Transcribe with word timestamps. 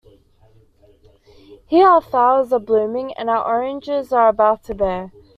Here 1.67 1.87
our 1.87 2.01
flowers 2.01 2.51
are 2.51 2.57
blooming 2.59 3.13
and 3.13 3.29
our 3.29 3.45
oranges 3.45 4.11
are 4.11 4.29
about 4.29 4.63
to 4.63 4.73
bear. 4.73 5.11